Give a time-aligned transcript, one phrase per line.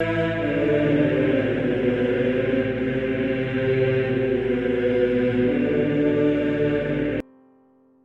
[0.00, 0.06] Em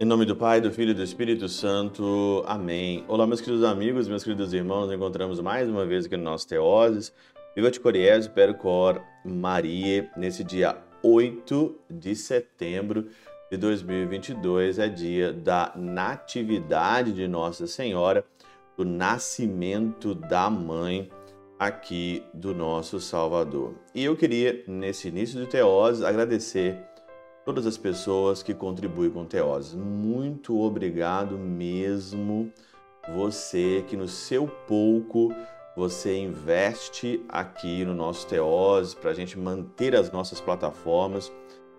[0.05, 2.43] nome do Pai, do Filho e do Espírito Santo.
[2.47, 3.05] Amém.
[3.07, 4.87] Olá, meus queridos amigos, meus queridos irmãos.
[4.87, 7.13] Nos encontramos mais uma vez aqui no nosso Teoses.
[7.55, 13.07] Viva de Coriés, Percor Maria, nesse dia 8 de setembro
[13.51, 18.25] de 2022, é dia da Natividade de Nossa Senhora,
[18.75, 21.07] do nascimento da mãe
[21.65, 23.75] aqui do nosso Salvador.
[23.93, 26.77] E eu queria, nesse início de Teoses, agradecer
[27.45, 29.73] todas as pessoas que contribuem com Teoses.
[29.73, 32.51] Muito obrigado mesmo,
[33.13, 35.33] você que no seu pouco
[35.75, 41.31] você investe aqui no nosso Teoses para a gente manter as nossas plataformas.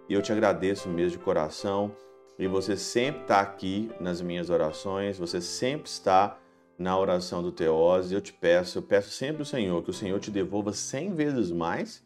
[0.09, 1.93] E eu te agradeço mesmo de coração.
[2.39, 6.37] E você sempre está aqui nas minhas orações, você sempre está
[6.79, 8.15] na oração do Teose.
[8.15, 11.51] Eu te peço, eu peço sempre ao Senhor que o Senhor te devolva cem vezes
[11.51, 12.03] mais,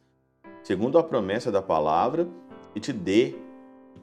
[0.63, 2.29] segundo a promessa da palavra,
[2.75, 3.34] e te dê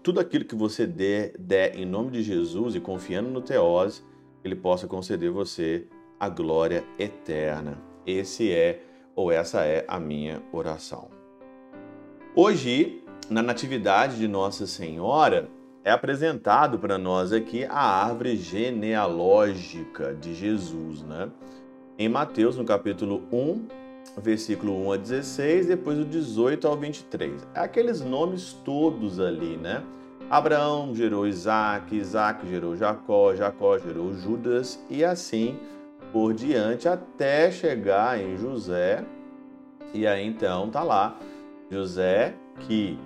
[0.01, 4.03] tudo aquilo que você der, der em nome de Jesus e confiando no Teose,
[4.43, 5.87] ele possa conceder você
[6.19, 7.81] a glória eterna.
[8.05, 8.81] Esse é
[9.15, 11.09] ou essa é a minha oração.
[12.35, 15.49] Hoje, na Natividade de Nossa Senhora,
[15.85, 21.29] é apresentado para nós aqui a árvore genealógica de Jesus, né?
[21.95, 23.67] Em Mateus, no capítulo 1,
[24.17, 27.47] versículo 1 a 16, depois do 18 ao 23.
[27.53, 29.83] É aqueles nomes todos ali, né?
[30.27, 35.55] Abraão gerou Isaac, Isaac gerou Jacó, Jacó gerou Judas e assim
[36.11, 39.05] por diante até chegar em José.
[39.93, 41.15] E aí então tá lá
[41.69, 42.97] José que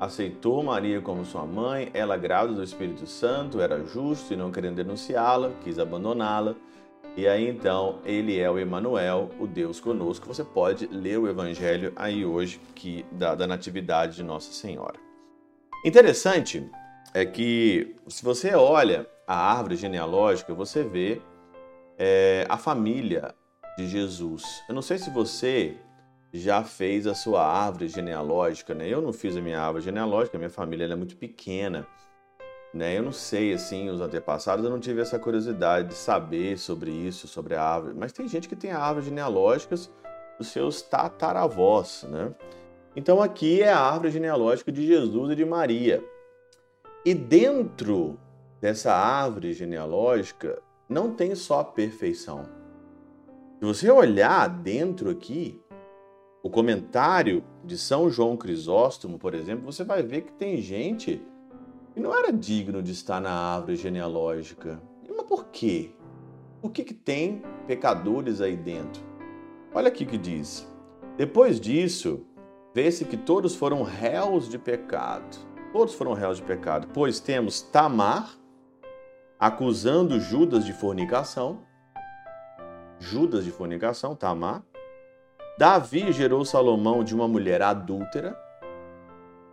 [0.00, 4.76] aceitou Maria como sua mãe, ela grávida do Espírito Santo, era justo e não querendo
[4.76, 6.54] denunciá-la, quis abandoná-la.
[7.16, 10.26] E aí então ele é o Emanuel, o Deus conosco.
[10.26, 14.98] Você pode ler o Evangelho aí hoje que da, da Natividade de Nossa Senhora.
[15.84, 16.70] Interessante
[17.12, 21.20] é que se você olha a árvore genealógica, você vê
[21.98, 23.34] é, a família
[23.76, 24.62] de Jesus.
[24.68, 25.76] Eu não sei se você
[26.32, 28.88] já fez a sua árvore genealógica, né?
[28.88, 31.86] Eu não fiz a minha árvore genealógica, minha família é muito pequena,
[32.72, 32.96] né?
[32.96, 37.26] Eu não sei assim os antepassados, eu não tive essa curiosidade de saber sobre isso,
[37.26, 37.94] sobre a árvore.
[37.96, 39.90] Mas tem gente que tem árvores genealógicas
[40.38, 42.32] dos seus tataravós, né?
[42.94, 46.02] Então aqui é a árvore genealógica de Jesus e de Maria.
[47.04, 48.18] E dentro
[48.60, 52.44] dessa árvore genealógica não tem só perfeição.
[53.58, 55.60] Se você olhar dentro aqui,
[56.42, 61.22] o comentário de São João Crisóstomo, por exemplo, você vai ver que tem gente
[61.92, 64.80] que não era digno de estar na árvore genealógica.
[65.08, 65.92] Mas por quê?
[66.62, 69.02] Por que, que tem pecadores aí dentro?
[69.74, 70.66] Olha aqui o que diz.
[71.16, 72.24] Depois disso,
[72.74, 75.36] vê-se que todos foram réus de pecado.
[75.72, 78.36] Todos foram réus de pecado, pois temos Tamar
[79.38, 81.60] acusando Judas de fornicação.
[82.98, 84.62] Judas de fornicação, Tamar.
[85.60, 88.34] Davi gerou Salomão de uma mulher adúltera.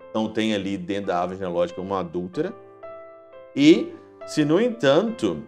[0.10, 2.54] Então tem ali dentro da árvore genealógica uma adúltera.
[3.54, 3.94] E
[4.26, 5.44] se no entanto,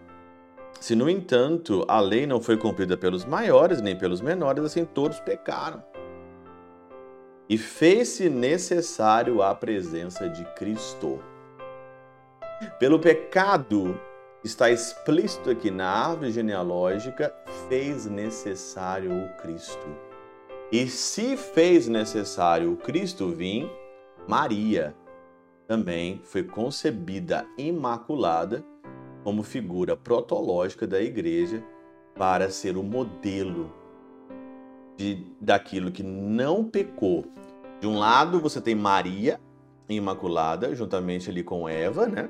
[0.78, 5.22] se no entanto a lei não foi cumprida pelos maiores nem pelos menores, assim todos
[5.22, 5.82] pecaram.
[7.48, 11.24] E fez-se necessário a presença de Cristo.
[12.78, 13.98] Pelo pecado,
[14.44, 17.34] está explícito aqui na árvore genealógica,
[17.70, 20.09] fez necessário o Cristo.
[20.72, 23.68] E se fez necessário o Cristo vir,
[24.28, 24.96] Maria
[25.68, 28.64] também foi concebida imaculada
[29.24, 31.64] como figura protológica da igreja
[32.16, 33.74] para ser o modelo
[34.96, 37.26] de, daquilo que não pecou.
[37.80, 39.40] De um lado você tem Maria
[39.88, 42.30] imaculada, juntamente ali com Eva, né?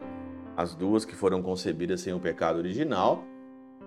[0.55, 3.23] As duas que foram concebidas sem o pecado original.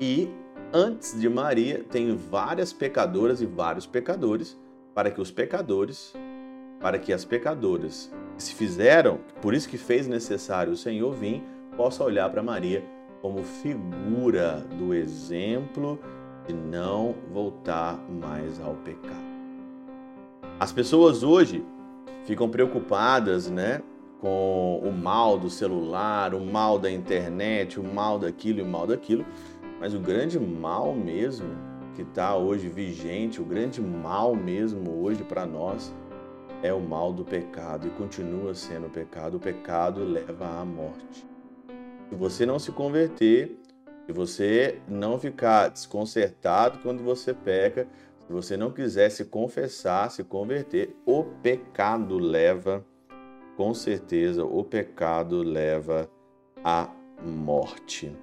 [0.05, 0.29] E
[0.73, 4.59] antes de Maria, tem várias pecadoras e vários pecadores,
[4.93, 6.13] para que os pecadores,
[6.81, 11.41] para que as pecadoras que se fizeram, por isso que fez necessário o Senhor vir,
[11.77, 12.85] possa olhar para Maria
[13.21, 16.01] como figura do exemplo
[16.49, 19.23] de não voltar mais ao pecado.
[20.59, 21.65] As pessoas hoje
[22.25, 23.81] ficam preocupadas, né,
[24.21, 28.85] com o mal do celular, o mal da internet, o mal daquilo e o mal
[28.85, 29.25] daquilo,
[29.83, 31.49] mas o grande mal mesmo
[31.97, 35.93] que está hoje vigente, o grande mal mesmo hoje para nós
[36.63, 39.39] é o mal do pecado e continua sendo o pecado.
[39.39, 41.27] O pecado leva à morte.
[42.09, 43.59] Se você não se converter,
[44.07, 47.89] se você não ficar desconcertado quando você peca,
[48.29, 52.87] Se você não quiser se confessar, se converter, o pecado leva,
[53.57, 56.09] com certeza, o pecado leva
[56.63, 56.89] à
[57.21, 58.17] morte.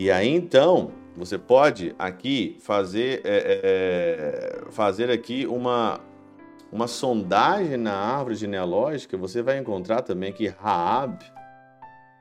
[0.00, 6.00] E aí então você pode aqui fazer é, é, fazer aqui uma
[6.72, 9.18] uma sondagem na árvore genealógica.
[9.18, 11.22] Você vai encontrar também que Raab,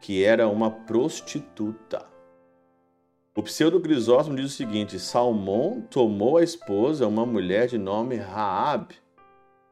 [0.01, 2.05] que era uma prostituta.
[3.33, 8.93] O pseudo Crisóstomo diz o seguinte: Salmão tomou a esposa, uma mulher de nome Raab.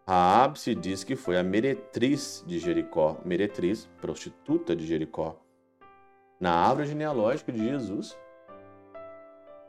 [0.08, 5.36] Raab se diz que foi a meretriz de Jericó, meretriz, prostituta de Jericó.
[6.40, 8.18] Na árvore genealógica de Jesus,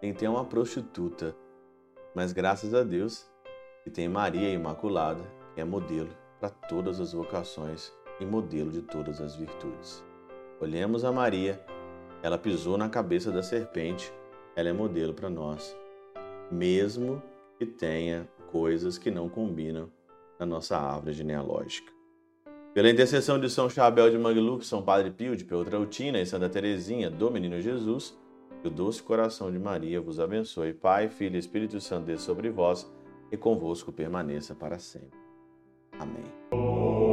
[0.00, 1.34] tem ter uma prostituta,
[2.14, 3.28] mas graças a Deus
[3.84, 5.22] que tem Maria Imaculada,
[5.54, 10.04] que é modelo para todas as vocações e modelo de todas as virtudes.
[10.60, 11.58] Olhemos a Maria
[12.22, 14.12] ela pisou na cabeça da serpente,
[14.56, 15.76] ela é modelo para nós,
[16.50, 17.22] mesmo
[17.56, 19.90] que tenha coisas que não combinam
[20.38, 21.97] na nossa árvore genealógica.
[22.74, 27.10] Pela intercessão de São Chabel de Mangluf, São Padre Pio de Peltrautina e Santa Teresinha
[27.10, 28.16] do Menino Jesus,
[28.60, 30.72] que o doce coração de Maria vos abençoe.
[30.72, 32.90] Pai, Filho e Espírito Santo, sobre vós
[33.32, 35.18] e convosco permaneça para sempre.
[35.98, 37.07] Amém.